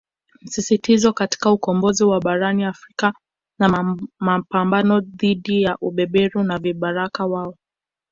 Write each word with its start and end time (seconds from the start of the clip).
Msisitizo 0.41 1.13
katika 1.13 1.51
ukombozi 1.51 2.03
wa 2.03 2.19
Barani 2.19 2.63
Afrika 2.63 3.13
na 3.59 3.95
mapambano 4.19 4.99
dhidi 5.01 5.61
ya 5.63 5.77
ubeberu 5.81 6.43
na 6.43 6.57
vibaraka 6.57 7.25
wao 7.25 7.55